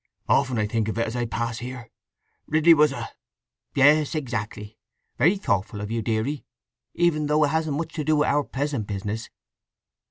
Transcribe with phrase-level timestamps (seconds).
[0.29, 1.91] '_—Often think of it as I pass here.
[2.47, 3.09] Ridley was a—"
[3.75, 4.15] "Yes.
[4.15, 4.79] Exactly.
[5.19, 6.43] Very thoughtful of you, deary,
[6.95, 9.29] even though it hasn't much to do with our present business."